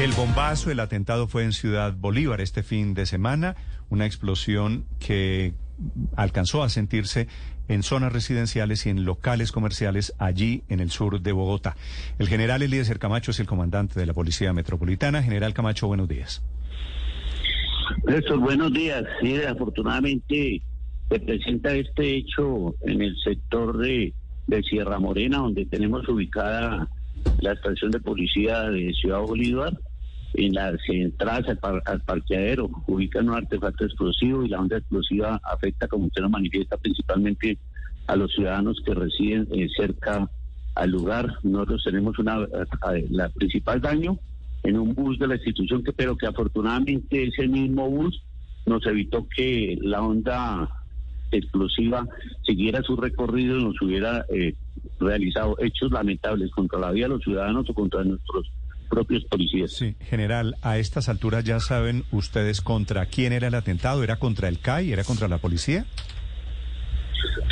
El 0.00 0.12
bombazo, 0.12 0.70
el 0.70 0.80
atentado 0.80 1.28
fue 1.28 1.44
en 1.44 1.52
Ciudad 1.52 1.94
Bolívar 1.94 2.40
este 2.40 2.62
fin 2.62 2.94
de 2.94 3.04
semana, 3.04 3.56
una 3.90 4.06
explosión 4.06 4.86
que 4.98 5.52
alcanzó 6.16 6.62
a 6.62 6.70
sentirse 6.70 7.28
en 7.68 7.82
zonas 7.82 8.10
residenciales 8.10 8.86
y 8.86 8.88
en 8.88 9.04
locales 9.04 9.52
comerciales 9.52 10.14
allí 10.18 10.62
en 10.70 10.80
el 10.80 10.90
sur 10.90 11.20
de 11.20 11.32
Bogotá. 11.32 11.76
El 12.18 12.28
general 12.28 12.62
Eliezer 12.62 12.98
Camacho 12.98 13.32
es 13.32 13.40
el 13.40 13.46
comandante 13.46 14.00
de 14.00 14.06
la 14.06 14.14
Policía 14.14 14.54
Metropolitana. 14.54 15.22
General 15.22 15.52
Camacho, 15.52 15.86
buenos 15.86 16.08
días. 16.08 16.42
Buenos 18.38 18.72
días. 18.72 19.04
Sí, 19.20 19.36
afortunadamente 19.42 20.62
se 21.10 21.20
presenta 21.20 21.74
este 21.74 22.16
hecho 22.16 22.74
en 22.86 23.02
el 23.02 23.14
sector 23.22 23.76
de 23.76 24.14
Sierra 24.62 24.98
Morena, 24.98 25.40
donde 25.40 25.66
tenemos 25.66 26.08
ubicada 26.08 26.88
la 27.40 27.52
estación 27.52 27.90
de 27.90 28.00
policía 28.00 28.62
de 28.62 28.94
Ciudad 28.94 29.20
Bolívar 29.20 29.78
en 30.34 30.54
las 30.54 30.76
entradas 30.88 31.56
al, 31.84 32.00
parqueadero 32.02 32.70
ubican 32.86 33.28
un 33.28 33.36
artefacto 33.36 33.84
explosivo 33.84 34.44
y 34.44 34.48
la 34.48 34.60
onda 34.60 34.78
explosiva 34.78 35.40
afecta, 35.44 35.88
como 35.88 36.06
usted 36.06 36.22
lo 36.22 36.30
manifiesta, 36.30 36.76
principalmente 36.76 37.58
a 38.06 38.16
los 38.16 38.32
ciudadanos 38.32 38.80
que 38.84 38.94
residen 38.94 39.48
eh, 39.52 39.68
cerca 39.76 40.30
al 40.74 40.90
lugar. 40.90 41.38
Nosotros 41.42 41.82
tenemos 41.84 42.18
una 42.18 42.46
la 43.10 43.28
principal 43.30 43.80
daño 43.80 44.18
en 44.62 44.78
un 44.78 44.94
bus 44.94 45.18
de 45.18 45.26
la 45.26 45.36
institución, 45.36 45.82
que 45.82 45.92
pero 45.92 46.16
que 46.16 46.26
afortunadamente 46.26 47.24
ese 47.24 47.48
mismo 47.48 47.88
bus 47.88 48.22
nos 48.66 48.86
evitó 48.86 49.26
que 49.34 49.78
la 49.80 50.02
onda 50.02 50.68
explosiva 51.32 52.06
siguiera 52.44 52.82
su 52.82 52.96
recorrido 52.96 53.58
y 53.58 53.64
nos 53.64 53.80
hubiera 53.80 54.24
eh, 54.28 54.54
realizado 54.98 55.56
hechos 55.60 55.90
lamentables 55.92 56.50
contra 56.50 56.78
la 56.78 56.90
vida 56.90 57.06
de 57.06 57.14
los 57.14 57.22
ciudadanos 57.22 57.68
o 57.70 57.74
contra 57.74 58.04
nuestros 58.04 58.50
propios 58.90 59.24
policías. 59.24 59.72
Sí, 59.72 59.94
general, 60.00 60.56
a 60.60 60.76
estas 60.76 61.08
alturas 61.08 61.44
ya 61.44 61.60
saben 61.60 62.04
ustedes 62.10 62.60
contra 62.60 63.06
quién 63.06 63.32
era 63.32 63.46
el 63.48 63.54
atentado, 63.54 64.02
¿era 64.04 64.16
contra 64.16 64.48
el 64.48 64.58
CAI, 64.58 64.92
era 64.92 65.04
contra 65.04 65.28
la 65.28 65.38
policía? 65.38 65.86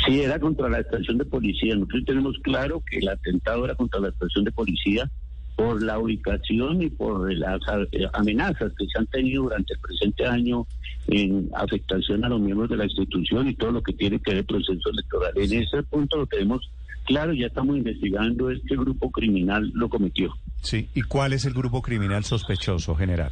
Sí, 0.05 0.21
era 0.21 0.39
contra 0.39 0.69
la 0.69 0.79
estación 0.79 1.17
de 1.17 1.25
policía. 1.25 1.75
Nosotros 1.75 2.03
tenemos 2.05 2.35
claro 2.43 2.83
que 2.89 2.97
el 2.97 3.07
atentado 3.07 3.65
era 3.65 3.75
contra 3.75 3.99
la 3.99 4.09
estación 4.09 4.43
de 4.43 4.51
policía 4.51 5.09
por 5.55 5.81
la 5.81 5.99
ubicación 5.99 6.81
y 6.81 6.89
por 6.89 7.33
las 7.33 7.59
eh, 7.91 8.05
amenazas 8.13 8.71
que 8.77 8.85
se 8.85 8.97
han 8.97 9.07
tenido 9.07 9.43
durante 9.43 9.73
el 9.73 9.79
presente 9.79 10.25
año 10.25 10.65
en 11.07 11.49
afectación 11.53 12.23
a 12.23 12.29
los 12.29 12.39
miembros 12.39 12.69
de 12.69 12.77
la 12.77 12.85
institución 12.85 13.47
y 13.47 13.55
todo 13.55 13.71
lo 13.71 13.81
que 13.81 13.93
tiene 13.93 14.19
que 14.19 14.31
ver 14.31 14.39
el 14.39 14.45
proceso 14.45 14.89
electoral. 14.89 15.33
En 15.35 15.61
ese 15.61 15.83
punto 15.83 16.17
lo 16.17 16.27
tenemos 16.27 16.69
claro, 17.05 17.33
ya 17.33 17.47
estamos 17.47 17.75
investigando 17.75 18.51
este 18.51 18.75
grupo 18.75 19.09
criminal 19.11 19.71
lo 19.73 19.89
cometió. 19.89 20.33
Sí, 20.61 20.89
¿y 20.93 21.01
cuál 21.01 21.33
es 21.33 21.45
el 21.45 21.53
grupo 21.53 21.81
criminal 21.81 22.23
sospechoso, 22.23 22.95
general? 22.95 23.31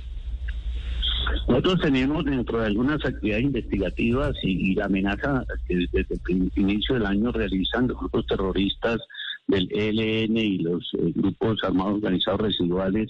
Nosotros 1.47 1.80
tenemos 1.81 2.25
dentro 2.25 2.59
de 2.59 2.67
algunas 2.67 3.03
actividades 3.06 3.45
investigativas 3.45 4.36
y, 4.44 4.75
la 4.75 4.86
amenaza 4.86 5.45
que 5.67 5.88
desde 5.92 6.19
el 6.30 6.52
inicio 6.56 6.95
del 6.95 7.06
año 7.06 7.31
realizan 7.31 7.88
los 7.88 7.97
grupos 7.97 8.25
terroristas 8.28 8.97
del 9.47 9.67
ELN 9.72 10.38
y 10.38 10.58
los 10.59 10.84
eh, 10.94 11.11
grupos 11.16 11.64
armados 11.64 11.95
organizados 11.95 12.42
residuales 12.42 13.09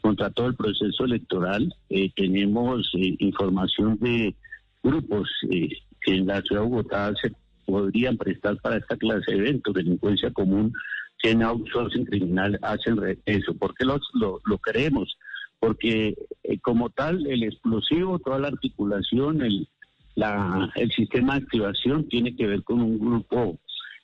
contra 0.00 0.30
todo 0.30 0.48
el 0.48 0.54
proceso 0.54 1.04
electoral. 1.04 1.72
Eh, 1.88 2.10
tenemos 2.14 2.88
eh, 2.94 3.16
información 3.18 3.98
de 4.00 4.34
grupos 4.82 5.28
que 5.50 6.14
en 6.14 6.26
la 6.26 6.40
ciudad 6.42 6.62
de 6.62 6.68
Bogotá 6.68 7.12
se 7.20 7.32
podrían 7.64 8.16
prestar 8.16 8.56
para 8.58 8.76
esta 8.76 8.96
clase 8.96 9.32
de 9.32 9.38
eventos, 9.38 9.74
delincuencia 9.74 10.30
común 10.30 10.72
que 11.18 11.30
en 11.30 11.42
outsourcing 11.42 12.04
criminal 12.04 12.58
hacen 12.62 12.98
eso. 13.24 13.54
¿Por 13.54 13.74
qué 13.74 13.84
lo, 13.84 13.98
lo, 14.44 14.58
creemos? 14.58 15.16
Porque 15.58 16.14
eh, 16.42 16.58
como 16.60 16.90
tal, 16.90 17.26
el 17.26 17.44
explosivo, 17.44 18.18
toda 18.18 18.38
la 18.38 18.48
articulación, 18.48 19.42
el, 19.42 19.68
la, 20.14 20.70
el 20.76 20.90
sistema 20.92 21.34
de 21.34 21.44
activación 21.44 22.08
tiene 22.08 22.36
que 22.36 22.46
ver 22.46 22.62
con 22.62 22.80
un 22.80 22.98
grupo 22.98 23.58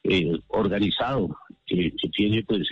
eh, 0.04 0.38
organizado 0.48 1.36
que, 1.66 1.92
tiene 2.14 2.42
pues 2.44 2.68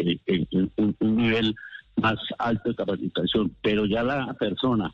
un, 0.53 0.97
un 0.99 1.17
nivel 1.17 1.55
más 1.97 2.17
alto 2.39 2.71
de 2.71 2.77
capacitación, 2.77 3.55
pero 3.63 3.87
ya 3.87 4.03
la 4.03 4.35
persona 4.35 4.93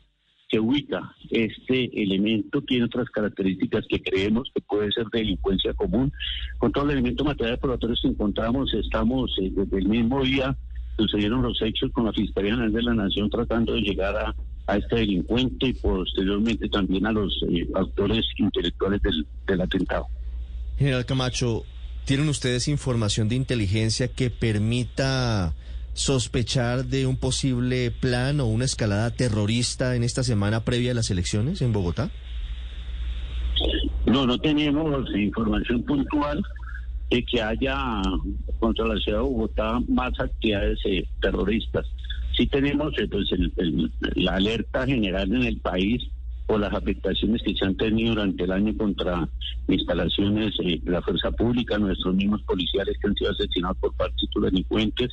que 0.49 0.59
ubica 0.59 1.13
este 1.29 1.89
elemento 2.01 2.61
tiene 2.61 2.85
otras 2.85 3.09
características 3.09 3.85
que 3.89 4.01
creemos 4.01 4.49
que 4.53 4.61
puede 4.61 4.91
ser 4.91 5.05
delincuencia 5.11 5.73
común. 5.73 6.11
Con 6.57 6.71
todo 6.71 6.85
el 6.85 6.91
elemento 6.91 7.23
material 7.23 7.59
probatorio 7.59 7.95
que 8.01 8.07
encontramos, 8.07 8.73
estamos 8.73 9.31
eh, 9.41 9.51
desde 9.53 9.77
el 9.77 9.87
mismo 9.87 10.23
día 10.23 10.55
sucedieron 10.97 11.43
los 11.43 11.61
hechos 11.61 11.91
con 11.91 12.05
la 12.05 12.13
Fiscalía 12.13 12.51
General 12.51 12.73
de 12.73 12.81
la 12.81 12.93
Nación 12.93 13.29
tratando 13.29 13.73
de 13.73 13.81
llegar 13.81 14.15
a, 14.15 14.35
este 14.75 14.97
delincuente 14.97 15.67
y 15.67 15.73
posteriormente 15.73 16.67
también 16.67 17.05
a 17.05 17.13
los 17.13 17.41
eh, 17.49 17.65
autores 17.73 18.25
intelectuales 18.37 19.01
del, 19.01 19.25
del 19.45 19.61
atentado. 19.61 20.07
General 20.77 21.05
Camacho, 21.05 21.63
¿tienen 22.03 22.27
ustedes 22.27 22.67
información 22.67 23.29
de 23.29 23.35
inteligencia 23.35 24.09
que 24.09 24.29
permita 24.29 25.53
sospechar 25.97 26.85
de 26.85 27.07
un 27.07 27.17
posible 27.17 27.89
plan 27.91 28.39
o 28.39 28.45
una 28.45 28.65
escalada 28.65 29.09
terrorista 29.09 29.95
en 29.95 30.03
esta 30.03 30.23
semana 30.23 30.63
previa 30.63 30.91
a 30.91 30.93
las 30.93 31.09
elecciones 31.09 31.61
en 31.61 31.73
Bogotá? 31.73 32.11
No, 34.05 34.27
no 34.27 34.37
tenemos 34.37 35.09
información 35.15 35.83
puntual 35.83 36.43
de 37.09 37.23
que 37.23 37.41
haya 37.41 37.75
contra 38.59 38.85
la 38.85 38.95
ciudad 38.97 39.17
de 39.17 39.23
Bogotá 39.23 39.79
más 39.87 40.13
actividades 40.19 40.79
eh, 40.85 41.03
terroristas. 41.19 41.85
Sí 42.37 42.45
tenemos 42.45 42.93
eh, 42.99 43.07
pues, 43.09 43.27
la 44.15 44.35
alerta 44.35 44.85
general 44.85 45.33
en 45.33 45.43
el 45.43 45.57
país 45.57 46.03
por 46.47 46.61
las 46.61 46.73
afectaciones 46.73 47.41
que 47.43 47.53
se 47.53 47.65
han 47.65 47.75
tenido 47.75 48.15
durante 48.15 48.45
el 48.45 48.51
año 48.51 48.75
contra 48.77 49.27
instalaciones 49.67 50.55
eh, 50.63 50.79
de 50.81 50.91
la 50.91 51.01
fuerza 51.01 51.29
pública, 51.31 51.77
nuestros 51.77 52.15
mismos 52.15 52.41
policiales 52.43 52.97
que 52.99 53.07
han 53.07 53.15
sido 53.15 53.31
asesinados 53.31 53.77
por 53.77 53.93
partidos 53.93 54.43
delincuentes. 54.43 55.09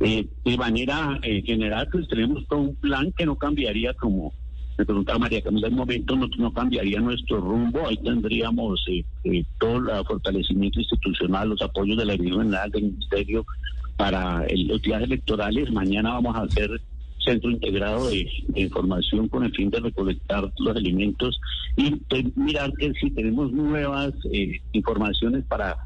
Eh, 0.00 0.26
de 0.44 0.56
manera 0.56 1.18
eh, 1.22 1.42
general, 1.42 1.88
pues 1.90 2.06
tenemos 2.06 2.46
todo 2.46 2.60
un 2.60 2.76
plan 2.76 3.12
que 3.16 3.26
no 3.26 3.36
cambiaría 3.36 3.92
como 3.94 4.32
me 4.78 4.86
preguntaba 4.86 5.18
María 5.18 5.42
Camila, 5.42 5.66
en 5.66 5.74
momento 5.74 6.14
no, 6.14 6.28
no 6.38 6.52
cambiaría 6.52 7.00
nuestro 7.00 7.40
rumbo, 7.40 7.88
ahí 7.88 7.96
tendríamos 7.96 8.84
todo 9.58 9.78
el 9.78 10.04
fortalecimiento 10.06 10.78
institucional, 10.78 11.48
los 11.48 11.60
apoyos 11.62 11.98
de 11.98 12.04
la 12.04 12.12
Dirección 12.12 12.44
General 12.44 12.70
del 12.70 12.84
Ministerio 12.84 13.44
para 13.96 14.46
los 14.54 14.80
días 14.80 15.02
electorales. 15.02 15.72
Mañana 15.72 16.10
vamos 16.10 16.36
a 16.36 16.42
hacer 16.42 16.80
centro 17.24 17.50
integrado 17.50 18.08
de, 18.08 18.28
información 18.54 19.28
con 19.28 19.44
el 19.44 19.52
fin 19.54 19.70
de 19.70 19.80
recolectar 19.80 20.50
los 20.58 20.76
alimentos 20.76 21.40
y 21.76 21.96
pues, 22.08 22.36
mirar 22.36 22.72
que 22.78 22.92
si 23.00 23.10
tenemos 23.10 23.52
nuevas 23.52 24.12
eh, 24.32 24.60
informaciones 24.72 25.44
para 25.44 25.76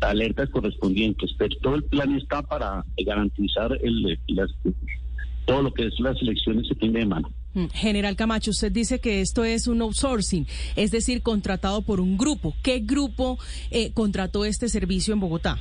alertas 0.00 0.48
correspondientes, 0.50 1.30
pero 1.38 1.56
todo 1.60 1.74
el 1.74 1.84
plan 1.84 2.14
está 2.14 2.42
para 2.42 2.84
garantizar 3.04 3.76
el, 3.82 4.18
todo 5.46 5.62
lo 5.62 5.72
que 5.72 5.86
es 5.86 5.98
las 5.98 6.20
elecciones 6.22 6.68
de 6.68 6.74
fin 6.74 6.92
de 6.92 7.00
semana. 7.00 7.28
Mm, 7.54 7.66
General 7.72 8.16
Camacho, 8.16 8.50
usted 8.50 8.70
dice 8.70 9.00
que 9.00 9.20
esto 9.20 9.44
es 9.44 9.66
un 9.66 9.80
outsourcing, 9.80 10.46
es 10.76 10.90
decir, 10.90 11.22
contratado 11.22 11.82
por 11.82 12.00
un 12.00 12.16
grupo. 12.16 12.54
¿Qué 12.62 12.80
grupo 12.80 13.38
eh, 13.70 13.92
contrató 13.92 14.44
este 14.44 14.68
servicio 14.68 15.14
en 15.14 15.20
Bogotá? 15.20 15.58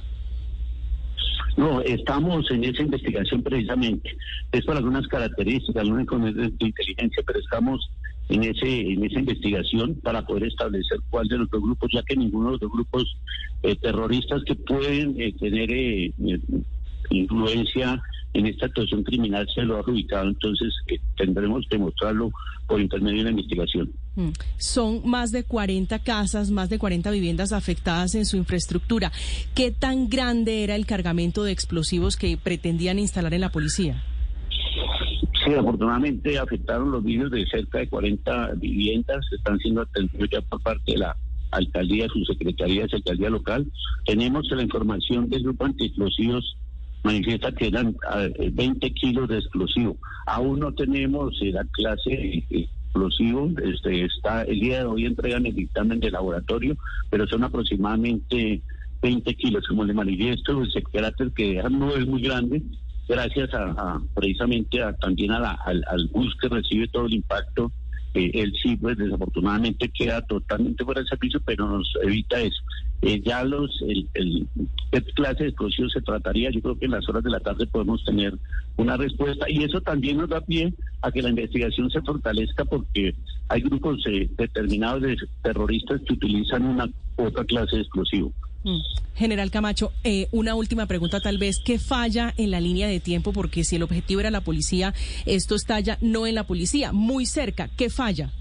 No, 1.58 1.82
estamos 1.82 2.50
en 2.52 2.64
esa 2.64 2.84
investigación 2.84 3.42
precisamente. 3.42 4.16
Es 4.52 4.64
por 4.64 4.78
algunas 4.78 5.08
características, 5.08 5.82
algunas 5.82 6.06
de 6.36 6.66
inteligencia, 6.66 7.24
pero 7.26 7.40
estamos 7.40 7.90
en 8.30 8.44
ese 8.44 8.82
en 8.82 9.04
esa 9.04 9.20
investigación 9.20 9.96
para 10.04 10.22
poder 10.22 10.44
establecer 10.44 11.00
cuál 11.10 11.28
de 11.28 11.40
los 11.40 11.50
dos 11.50 11.64
grupos, 11.64 11.90
ya 11.92 12.04
que 12.04 12.16
ninguno 12.16 12.46
de 12.46 12.52
los 12.52 12.60
dos 12.60 12.72
grupos 12.72 13.18
eh, 13.64 13.76
terroristas 13.76 14.44
que 14.46 14.54
pueden 14.54 15.20
eh, 15.20 15.34
tener 15.40 15.72
eh, 15.72 16.14
influencia 17.10 18.04
en 18.34 18.46
esta 18.46 18.68
actuación 18.68 19.04
criminal 19.04 19.48
se 19.54 19.64
lo 19.64 19.78
ha 19.78 19.82
ubicado, 19.82 20.28
entonces 20.28 20.74
tendremos 21.16 21.66
que 21.70 21.78
mostrarlo 21.78 22.32
por 22.68 22.82
intermedio 22.82 23.20
de 23.20 23.24
la 23.24 23.32
investigación. 23.32 23.92
Mm. 24.16 24.30
Son 24.58 25.02
más 25.06 25.32
de 25.32 25.44
40 25.44 26.00
casas, 26.00 26.52
más 26.52 26.70
de 26.70 26.80
40 26.80 27.10
viviendas 27.12 27.52
afectadas 27.52 28.16
en 28.16 28.26
su 28.26 28.38
infraestructura. 28.38 29.12
¿Qué 29.56 29.72
tan 29.72 30.10
grande 30.10 30.64
era 30.64 30.76
el 30.76 30.86
cargamento 30.86 31.44
de 31.44 31.52
explosivos 31.52 32.18
que 32.18 32.38
pretendían 32.38 33.00
instalar 33.00 33.34
en 33.34 33.42
la 33.42 33.50
policía? 33.50 34.04
Sí, 35.46 35.54
afortunadamente 35.54 36.38
afectaron 36.38 36.92
los 36.92 37.04
vídeos 37.04 37.32
de 37.32 37.46
cerca 37.48 37.80
de 37.80 37.88
40 37.88 38.54
viviendas, 38.56 39.26
están 39.32 39.58
siendo 39.60 39.82
atendidos 39.82 40.30
ya 40.32 40.42
por 40.42 40.62
parte 40.62 40.92
de 40.92 40.98
la 40.98 41.16
alcaldía, 41.52 42.08
su 42.10 42.24
secretaría 42.26 42.86
alcaldía 42.92 43.30
local. 43.30 43.66
Tenemos 44.06 44.48
la 44.52 44.64
información 44.64 45.30
del 45.30 45.44
grupo 45.44 45.66
antiexplosivos 45.66 46.58
manifiesta 47.08 47.52
que 47.52 47.68
eran 47.68 47.96
20 48.52 48.86
ah, 48.86 48.90
kilos 48.94 49.30
de 49.30 49.38
explosivo. 49.40 49.98
Aún 50.26 50.60
no 50.60 50.74
tenemos 50.74 51.34
eh, 51.42 51.52
la 51.52 51.64
clase 51.72 52.12
eh, 52.12 52.46
explosivo. 52.52 53.50
Este, 53.64 54.06
está, 54.06 54.44
el 54.44 54.60
día 54.60 54.80
de 54.80 54.86
hoy 54.86 55.06
entregan 55.06 55.46
el 55.46 55.56
dictamen 55.56 56.00
de 56.00 56.12
laboratorio, 56.12 56.78
pero 57.10 57.28
son 57.28 57.44
aproximadamente 57.44 58.62
20 59.02 59.36
kilos. 59.36 59.66
Como 59.68 59.86
le 59.86 59.94
manifiesto, 59.94 60.62
el 60.62 60.84
carácter 60.92 61.32
que 61.32 61.64
no 61.70 61.96
es 61.96 62.06
muy 62.06 62.22
grande, 62.22 62.62
gracias 63.08 63.54
a, 63.54 64.02
precisamente 64.14 64.82
a, 64.82 64.94
también 64.94 65.32
a 65.32 65.40
la, 65.40 65.52
al, 65.66 65.84
al 65.88 66.08
bus 66.08 66.36
que 66.42 66.50
recibe 66.50 66.88
todo 66.90 67.06
el 67.06 67.14
impacto 67.14 67.72
eh, 68.18 68.32
él 68.34 68.54
sí, 68.62 68.76
pues 68.78 68.98
desafortunadamente 68.98 69.90
queda 69.90 70.22
totalmente 70.22 70.84
fuera 70.84 71.02
de 71.02 71.08
servicio, 71.08 71.40
pero 71.46 71.68
nos 71.68 71.88
evita 72.02 72.40
eso. 72.40 72.58
Eh, 73.02 73.22
ya 73.24 73.44
los, 73.44 73.70
el, 73.88 74.08
el, 74.16 74.48
qué 74.92 75.02
clase 75.14 75.44
de 75.44 75.50
explosivos 75.50 75.94
se 75.94 76.02
trataría, 76.02 76.50
yo 76.50 76.62
creo 76.62 76.80
que 76.80 76.86
en 76.86 76.92
las 76.92 77.08
horas 77.08 77.24
de 77.24 77.30
la 77.30 77.40
tarde 77.40 77.68
podemos 77.68 78.04
tener 78.04 78.34
una 78.76 78.98
respuesta 78.98 79.46
y 79.50 79.64
eso 79.64 79.82
también 79.82 80.18
nos 80.18 80.30
da 80.30 80.42
pie 80.42 80.74
a 81.02 81.12
que 81.12 81.22
la 81.22 81.30
investigación 81.30 81.92
se 81.92 82.02
fortalezca 82.02 82.66
porque 82.66 83.14
hay 83.50 83.62
grupos 83.62 84.00
eh, 84.08 84.30
determinados 84.36 85.04
de 85.04 85.16
terroristas 85.44 86.02
que 86.08 86.14
utilizan 86.14 86.66
una 86.66 86.90
otra 87.18 87.46
clase 87.46 87.76
de 87.76 87.82
explosivo. 87.84 88.34
Mm. 88.64 88.80
General 89.16 89.52
Camacho, 89.52 89.92
eh, 90.04 90.28
una 90.32 90.56
última 90.56 90.86
pregunta 90.86 91.20
tal 91.20 91.38
vez. 91.38 91.60
¿Qué 91.64 91.80
falla 91.80 92.34
en 92.38 92.52
la 92.52 92.60
línea 92.60 92.88
de 92.88 93.00
tiempo? 93.00 93.32
Porque 93.32 93.64
si 93.64 93.76
el 93.76 93.84
objetivo 93.84 94.22
era 94.22 94.32
la 94.32 94.42
policía, 94.42 94.94
esto 95.26 95.56
estalla 95.56 95.98
no 96.02 96.28
en 96.28 96.36
la 96.36 96.46
policía, 96.46 96.92
muy 96.94 97.26
cerca. 97.26 97.70
¿Qué 97.78 97.90
falla? 97.90 98.32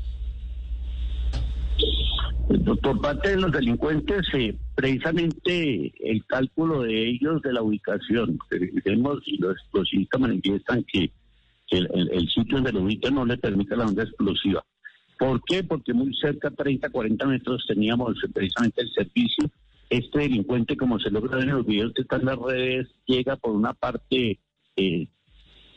Por 2.47 3.01
parte 3.01 3.31
de 3.31 3.37
los 3.39 3.51
delincuentes, 3.51 4.27
eh, 4.35 4.57
precisamente 4.75 5.93
el 5.99 6.25
cálculo 6.27 6.83
de 6.83 7.09
ellos 7.09 7.43
de 7.43 7.53
la 7.53 7.63
ubicación. 7.63 8.39
Vemos 8.85 9.19
y 9.27 9.39
los 9.39 9.57
explosistas 9.57 10.21
manifiestan 10.21 10.85
que, 10.85 11.11
el, 11.71 11.89
el, 12.13 12.29
sitio 12.29 12.57
donde 12.57 12.73
lo 12.73 12.83
ubican 12.83 13.15
no 13.15 13.25
le 13.25 13.37
permite 13.37 13.77
la 13.77 13.87
onda 13.87 14.05
explosiva. 14.05 14.65
¿Por 15.19 15.43
qué? 15.45 15.65
Porque 15.65 15.93
muy 15.93 16.15
cerca, 16.15 16.51
30, 16.51 16.89
40 16.91 17.27
metros, 17.27 17.65
teníamos 17.67 18.15
precisamente 18.33 18.83
el 18.83 18.93
servicio 18.93 19.51
este 19.91 20.19
delincuente, 20.21 20.77
como 20.77 20.99
se 20.99 21.11
logra 21.11 21.41
en 21.41 21.51
los 21.51 21.67
videos 21.67 21.93
que 21.95 22.03
están 22.03 22.21
en 22.21 22.27
las 22.27 22.39
redes, 22.39 22.89
llega 23.07 23.37
por 23.37 23.53
una 23.53 23.73
parte, 23.73 24.39
eh, 24.77 25.09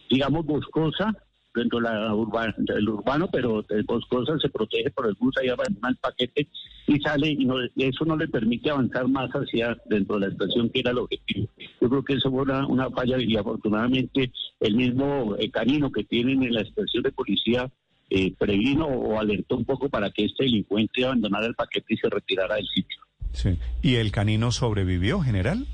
digamos, 0.10 0.46
boscosa, 0.46 1.16
dentro 1.54 1.80
del 1.80 2.90
urbano, 2.90 3.30
pero 3.32 3.66
boscosa 3.86 4.38
se 4.40 4.50
protege 4.50 4.92
por 4.92 5.08
el 5.08 5.16
bus, 5.20 5.36
ahí 5.38 5.50
abandona 5.50 5.90
el 5.90 5.96
paquete 5.98 6.48
y 6.88 7.00
sale, 7.00 7.38
y 7.76 7.84
eso 7.84 8.06
no 8.06 8.16
le 8.16 8.28
permite 8.28 8.70
avanzar 8.70 9.08
más 9.08 9.30
hacia 9.32 9.78
dentro 9.86 10.16
de 10.16 10.28
la 10.28 10.34
estación, 10.34 10.70
que 10.70 10.80
era 10.80 10.92
el 10.92 10.98
objetivo. 10.98 11.48
Yo 11.82 11.90
creo 11.90 12.04
que 12.04 12.14
eso 12.14 12.32
fue 12.32 12.44
una, 12.44 12.90
falla 12.90 13.18
y 13.20 13.36
afortunadamente 13.36 14.32
el 14.60 14.76
mismo 14.76 15.36
eh, 15.38 15.50
canino 15.52 15.92
que 15.92 16.04
tienen 16.04 16.44
en 16.44 16.54
la 16.54 16.62
estación 16.62 17.04
de 17.04 17.12
policía 17.12 17.70
eh, 18.10 18.34
previno 18.38 18.86
o 18.88 19.20
alertó 19.20 19.56
un 19.56 19.66
poco 19.66 19.88
para 19.88 20.10
que 20.10 20.26
este 20.26 20.46
delincuente 20.46 21.06
abandonara 21.06 21.46
el 21.46 21.54
paquete 21.54 21.94
y 21.94 21.98
se 21.98 22.10
retirara 22.10 22.56
del 22.56 22.68
sitio. 22.68 22.98
Sí. 23.34 23.58
¿Y 23.84 23.96
el 23.96 24.12
canino 24.12 24.52
sobrevivió, 24.52 25.22
general? 25.22 25.68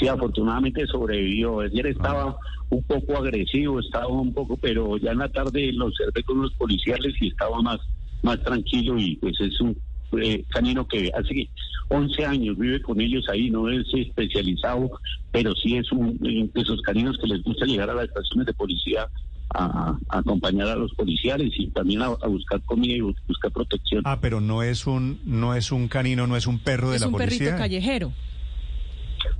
Sí, 0.00 0.08
afortunadamente 0.08 0.86
sobrevivió. 0.86 1.60
Ayer 1.60 1.88
estaba 1.88 2.34
un 2.70 2.82
poco 2.84 3.18
agresivo, 3.18 3.80
estaba 3.80 4.06
un 4.06 4.32
poco, 4.32 4.56
pero 4.56 4.96
ya 4.96 5.12
en 5.12 5.18
la 5.18 5.28
tarde 5.28 5.70
lo 5.74 5.88
observé 5.88 6.22
con 6.22 6.40
los 6.40 6.52
policiales 6.54 7.12
y 7.20 7.28
estaba 7.28 7.60
más, 7.60 7.78
más 8.22 8.42
tranquilo 8.42 8.98
y 8.98 9.16
pues 9.16 9.38
es 9.40 9.60
un 9.60 9.76
eh, 10.18 10.42
canino 10.48 10.88
que 10.88 11.10
hace 11.14 11.50
11 11.88 12.24
años 12.24 12.56
vive 12.56 12.80
con 12.80 12.98
ellos 12.98 13.28
ahí, 13.28 13.50
no 13.50 13.68
es 13.68 13.86
especializado, 13.92 14.90
pero 15.32 15.54
sí 15.54 15.76
es 15.76 15.92
un 15.92 16.16
de 16.18 16.48
esos 16.54 16.80
caninos 16.80 17.18
que 17.18 17.26
les 17.26 17.42
gusta 17.42 17.66
llegar 17.66 17.90
a 17.90 17.94
las 17.94 18.06
estaciones 18.06 18.46
de 18.46 18.54
policía 18.54 19.06
a, 19.52 19.98
acompañar 20.08 20.68
a 20.68 20.76
los 20.76 20.94
policiales 20.94 21.52
y 21.58 21.66
también 21.68 22.00
a, 22.00 22.08
buscar 22.26 22.62
comida 22.62 22.94
y 22.94 23.00
buscar 23.00 23.52
protección. 23.52 24.02
Ah, 24.06 24.18
pero 24.20 24.40
no 24.40 24.62
es 24.62 24.86
un 24.86 25.20
no 25.26 25.54
es 25.54 25.72
un 25.72 25.88
canino, 25.88 26.26
no 26.26 26.36
es 26.38 26.46
un 26.46 26.58
perro 26.58 26.90
de 26.90 27.00
la 27.00 27.10
policía. 27.10 27.26
Es 27.26 27.32
un 27.32 27.38
perrito 27.38 27.58
callejero. 27.58 28.12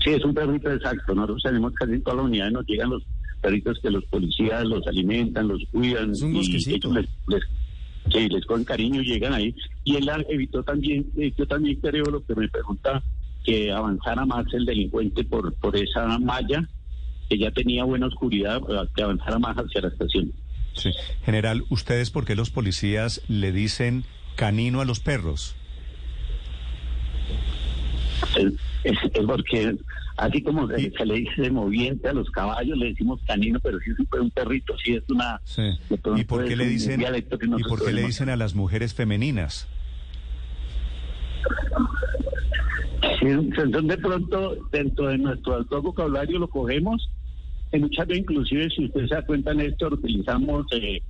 Sí, 0.02 0.10
es 0.10 0.24
un 0.24 0.34
perrito 0.34 0.70
exacto. 0.72 1.14
Nosotros 1.14 1.42
tenemos 1.42 1.72
casi 1.74 1.92
en 1.92 2.02
toda 2.02 2.16
la 2.16 2.22
unidad 2.22 2.50
nos 2.50 2.66
llegan 2.66 2.90
los 2.90 3.02
perritos 3.40 3.78
que 3.82 3.90
los 3.90 4.04
policías 4.06 4.64
los 4.64 4.86
alimentan, 4.86 5.48
los 5.48 5.62
cuidan. 5.70 6.10
Es 6.12 6.22
un 6.22 6.34
bosquecito. 6.34 6.92
les, 6.92 7.06
sí, 8.10 8.28
les 8.28 8.44
con 8.46 8.64
cariño 8.64 9.02
llegan 9.02 9.34
ahí. 9.34 9.54
Y 9.84 9.96
él 9.96 10.10
evitó 10.28 10.62
también, 10.62 11.06
eh, 11.16 11.32
yo 11.36 11.46
también 11.46 11.78
creo 11.80 12.04
lo 12.04 12.24
que 12.24 12.34
me 12.34 12.48
pregunta, 12.48 13.02
que 13.44 13.70
avanzara 13.70 14.24
más 14.26 14.46
el 14.52 14.64
delincuente 14.64 15.24
por, 15.24 15.54
por 15.54 15.76
esa 15.76 16.18
malla 16.18 16.68
que 17.28 17.38
ya 17.38 17.50
tenía 17.52 17.84
buena 17.84 18.06
oscuridad, 18.06 18.58
eh, 18.68 18.88
que 18.94 19.02
avanzara 19.02 19.38
más 19.38 19.56
hacia 19.56 19.82
la 19.82 19.88
estación. 19.88 20.32
Sí. 20.74 20.90
General, 21.24 21.64
¿ustedes 21.68 22.10
por 22.10 22.24
qué 22.24 22.36
los 22.36 22.50
policías 22.50 23.22
le 23.28 23.52
dicen 23.52 24.04
canino 24.36 24.80
a 24.80 24.84
los 24.84 25.00
perros? 25.00 25.56
Es, 28.84 28.96
porque 29.26 29.76
así 30.16 30.42
como 30.42 30.68
se, 30.68 31.06
le 31.06 31.14
dice 31.14 31.50
moviente 31.50 32.08
a 32.08 32.12
los 32.12 32.30
caballos, 32.30 32.76
le 32.78 32.88
decimos 32.90 33.20
canino, 33.26 33.58
pero 33.60 33.78
si 33.80 33.90
es 33.90 33.98
un 33.98 34.30
perrito, 34.30 34.74
sí 34.84 34.94
es 34.94 35.02
una... 35.08 35.40
¿Y 36.16 36.24
por 36.24 36.44
qué 36.44 36.56
le 36.56 36.66
dicen, 36.66 37.00
¿y 37.00 37.62
por 37.64 37.84
qué 37.84 37.92
le 37.92 38.02
dicen 38.04 38.28
a 38.28 38.36
las 38.36 38.54
mujeres 38.54 38.94
femeninas? 38.94 39.68
son 43.20 43.86
de 43.86 43.98
pronto 43.98 44.56
dentro 44.72 45.08
de 45.08 45.18
nuestro 45.18 45.56
alto 45.56 45.82
vocabulario 45.82 46.38
lo 46.38 46.48
cogemos 46.48 47.10
en 47.72 47.82
muchas 47.82 48.06
veces, 48.06 48.22
inclusive, 48.22 48.68
si 48.70 48.84
usted 48.86 49.06
se 49.06 49.14
da 49.14 49.22
cuenta, 49.24 49.54
Néstor, 49.54 49.94
utilizamos, 49.94 50.66
eh, 50.72 51.02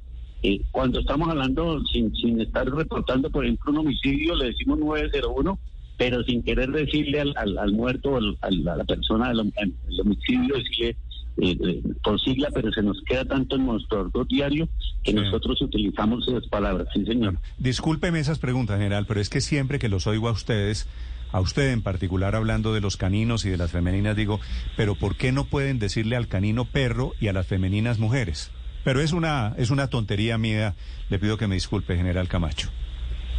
eh, 0.43 0.61
cuando 0.71 1.01
estamos 1.01 1.29
hablando, 1.29 1.83
sin, 1.87 2.15
sin 2.15 2.41
estar 2.41 2.69
reportando, 2.69 3.31
por 3.31 3.45
ejemplo, 3.45 3.73
un 3.73 3.79
homicidio, 3.79 4.35
le 4.35 4.47
decimos 4.47 4.79
901, 4.79 5.59
pero 6.01 6.25
sin 6.25 6.43
querer 6.43 6.71
decirle 6.71 7.21
al, 7.21 7.37
al, 7.37 7.73
muerto, 7.73 8.17
al, 8.17 8.39
a 8.41 8.77
la 8.77 8.85
persona 8.85 9.29
del 9.29 9.41
homicidio, 9.41 10.57
decirle 10.57 10.97
eh, 11.43 11.83
por 12.03 12.19
sigla, 12.19 12.49
pero 12.55 12.73
se 12.73 12.83
nos 12.83 13.03
queda 13.03 13.27
tanto 13.27 13.57
en 13.57 13.67
nuestro 13.67 14.11
diario 14.27 14.67
que 15.05 15.13
nosotros 15.13 15.61
utilizamos 15.61 16.27
esas 16.27 16.47
palabras. 16.49 16.89
Sí, 16.95 17.05
señor. 17.05 17.37
Discúlpeme 17.59 18.19
esas 18.19 18.39
preguntas, 18.39 18.79
general, 18.79 19.05
pero 19.07 19.21
es 19.21 19.29
que 19.29 19.43
siempre 19.43 19.79
que 19.79 19.91
los 19.91 20.07
oigo 20.07 20.31
a 20.31 20.33
ustedes, 20.33 20.89
a 21.33 21.41
usted 21.41 21.71
en 21.71 21.83
particular 21.83 22.35
hablando 22.35 22.73
de 22.73 22.81
los 22.81 22.97
caninos 22.97 23.45
y 23.45 23.51
de 23.51 23.59
las 23.59 23.71
femeninas, 23.71 24.17
digo, 24.17 24.41
pero 24.79 24.95
¿por 24.95 25.17
qué 25.17 25.33
no 25.33 25.45
pueden 25.45 25.79
decirle 25.79 26.17
al 26.17 26.29
canino 26.29 26.65
perro 26.65 27.13
y 27.21 27.29
a 27.29 27.35
las 27.35 27.47
femeninas 27.47 27.99
mujeres? 27.99 28.51
Pero 28.85 29.03
es 29.03 29.13
una, 29.13 29.55
es 29.59 29.69
una 29.69 29.89
tontería 29.89 30.39
mía, 30.39 30.77
le 31.11 31.19
pido 31.19 31.37
que 31.37 31.47
me 31.47 31.57
disculpe, 31.57 31.95
general 31.95 32.27
Camacho. 32.27 32.71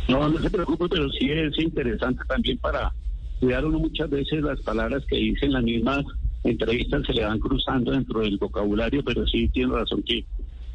No, 0.08 0.30
no 0.30 0.40
se 0.40 0.50
preocupe, 0.50 0.88
pero 0.90 1.10
sí 1.12 1.30
es 1.30 1.58
interesante 1.60 2.24
también 2.28 2.58
para 2.58 2.92
cuidar 3.40 3.66
uno 3.66 3.80
muchas 3.80 4.10
veces 4.10 4.42
las 4.42 4.62
palabras 4.62 5.04
que 5.08 5.18
dicen 5.18 5.54
las 5.54 5.64
mismas 5.64 6.04
entrevistas 6.44 7.04
se 7.06 7.14
le 7.14 7.26
van 7.26 7.40
cruzando 7.40 7.92
dentro 7.92 8.22
del 8.22 8.38
vocabulario, 8.38 9.04
pero 9.04 9.26
sí 9.28 9.50
tiene 9.50 9.74
razón 9.74 10.04
que 10.04 10.26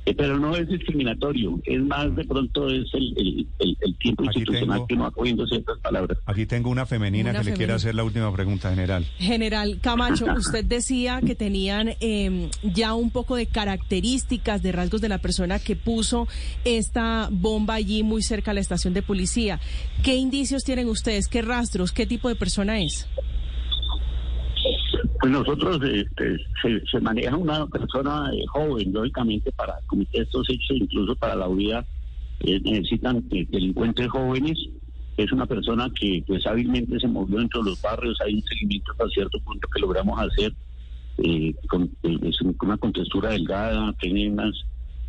eh, 0.06 0.14
pero 0.14 0.38
no 0.38 0.54
es 0.54 0.68
discriminatorio, 0.68 1.60
es 1.64 1.82
más 1.82 2.14
de 2.14 2.24
pronto 2.24 2.70
es 2.70 2.86
el, 2.94 3.12
el, 3.58 3.76
el, 3.80 3.96
tiempo 3.98 4.22
institucional 4.22 4.84
que 4.88 4.94
no 4.94 5.02
va 5.02 5.10
cogiendo 5.10 5.44
ciertas 5.48 5.78
palabras. 5.80 6.16
Aquí 6.26 6.46
tengo 6.46 6.70
una 6.70 6.86
femenina 6.86 7.32
que 7.32 7.50
le 7.50 7.52
quiere 7.54 7.72
hacer 7.72 7.96
la 7.96 8.04
última 8.04 8.32
pregunta, 8.32 8.70
general. 8.70 9.04
General 9.18 9.80
Camacho, 9.80 10.26
usted 10.36 10.64
decía 10.64 11.20
que 11.26 11.34
tenían 11.34 11.94
eh, 12.00 12.50
ya 12.62 12.94
un 12.94 13.10
poco 13.10 13.34
de 13.34 13.46
características, 13.46 14.62
de 14.62 14.70
rasgos 14.70 15.00
de 15.00 15.08
la 15.08 15.18
persona 15.18 15.58
que 15.58 15.74
puso 15.74 16.28
esta 16.64 17.28
bomba 17.32 17.74
allí 17.74 18.04
muy 18.04 18.22
cerca 18.22 18.52
a 18.52 18.54
la 18.54 18.60
estación 18.60 18.94
de 18.94 19.02
policía. 19.02 19.58
¿Qué 20.04 20.14
indicios 20.14 20.62
tienen 20.62 20.88
ustedes? 20.88 21.26
¿Qué 21.26 21.42
rastros? 21.42 21.90
¿Qué 21.90 22.06
tipo 22.06 22.28
de 22.28 22.36
persona 22.36 22.80
es? 22.80 23.08
Pues 25.26 25.38
nosotros 25.38 25.80
este, 25.82 26.36
se, 26.88 27.00
maneja 27.00 27.36
una 27.36 27.66
persona 27.66 28.30
eh, 28.32 28.46
joven, 28.46 28.92
lógicamente, 28.92 29.50
para 29.50 29.74
cometer 29.88 30.22
estos 30.22 30.48
hechos, 30.48 30.76
incluso 30.76 31.16
para 31.16 31.34
la 31.34 31.48
vida, 31.48 31.84
eh, 32.38 32.60
necesitan 32.60 33.24
eh, 33.32 33.44
delincuentes 33.50 34.06
jóvenes. 34.06 34.56
Es 35.16 35.32
una 35.32 35.44
persona 35.46 35.90
que 35.98 36.22
pues 36.28 36.46
hábilmente 36.46 37.00
se 37.00 37.08
movió 37.08 37.40
dentro 37.40 37.64
de 37.64 37.70
los 37.70 37.82
barrios, 37.82 38.20
hay 38.24 38.34
un 38.34 38.42
seguimiento 38.42 38.92
hasta 38.92 39.08
cierto 39.08 39.40
punto 39.40 39.66
que 39.66 39.80
logramos 39.80 40.16
hacer, 40.20 40.54
con, 41.66 41.90
es 42.04 42.40
una 42.62 42.76
contextura 42.76 43.30
delgada, 43.30 43.92
tiene 43.98 44.32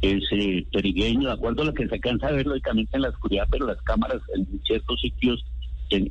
es 0.01 0.23
perigueño, 0.71 1.27
de 1.27 1.33
acuerdo 1.33 1.61
a 1.61 1.65
lo 1.65 1.73
que 1.75 1.87
se 1.87 1.93
alcanza 1.93 2.29
a 2.29 2.31
ver 2.31 2.47
lógicamente 2.47 2.95
en 2.95 3.03
la 3.03 3.09
oscuridad, 3.09 3.47
pero 3.51 3.67
las 3.67 3.81
cámaras 3.83 4.21
en 4.35 4.47
ciertos 4.63 4.99
sitios 4.99 5.45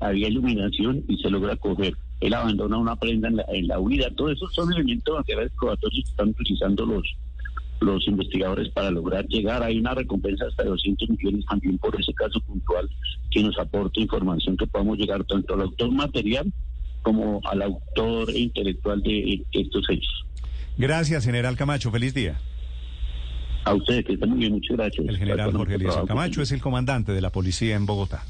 había 0.01 0.29
iluminación 0.29 1.03
y 1.09 1.17
se 1.17 1.29
logra 1.29 1.57
coger 1.57 1.97
él 2.21 2.35
abandona 2.35 2.79
una 2.79 2.97
prenda 2.97 3.29
en 3.29 3.69
la, 3.69 3.79
huida. 3.79 4.11
Todos 4.15 4.33
esos 4.33 4.55
son 4.55 4.73
elementos 4.73 5.17
materiales 5.17 5.53
probatorios 5.59 6.05
que 6.05 6.11
están 6.11 6.29
utilizando 6.29 6.87
los 6.87 7.05
los 7.79 8.09
investigadores 8.09 8.71
para 8.71 8.91
lograr 8.91 9.27
llegar. 9.27 9.63
Hay 9.63 9.79
una 9.79 9.93
recompensa 9.93 10.47
hasta 10.47 10.63
de 10.63 10.71
200 10.71 11.11
millones 11.11 11.45
también 11.45 11.77
por 11.77 11.95
ese 12.01 12.15
caso 12.15 12.41
puntual 12.41 12.89
que 13.31 13.43
nos 13.43 13.59
aporta 13.59 14.01
información 14.01 14.57
que 14.57 14.67
podamos 14.67 14.97
llegar 14.97 15.23
tanto 15.25 15.53
al 15.53 15.61
autor 15.61 15.93
material 15.93 16.51
como 17.03 17.41
al 17.45 17.61
autor 17.61 18.35
intelectual 18.35 19.03
de 19.03 19.45
estos 19.53 19.89
hechos. 19.91 20.25
Gracias, 20.79 21.25
general 21.25 21.57
Camacho. 21.57 21.91
Feliz 21.91 22.15
día. 22.15 22.41
A 23.65 23.75
ustedes, 23.75 24.05
que 24.05 24.13
estén 24.15 24.31
muy 24.31 24.39
bien. 24.39 24.53
Muchas 24.53 24.77
gracias. 24.77 25.07
El 25.07 25.19
general 25.19 25.53
Jorge 25.53 25.75
Eliezer 25.75 26.05
Camacho 26.07 26.43
es 26.43 26.53
el 26.53 26.61
comandante 26.61 27.13
de 27.13 27.21
la 27.21 27.31
policía 27.31 27.77
en 27.77 27.85
Bogotá. 27.85 28.25